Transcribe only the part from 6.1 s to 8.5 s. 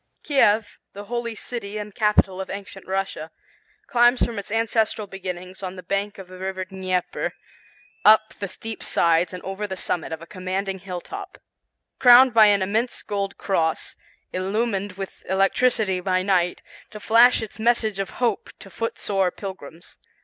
of the River Dneiper, up the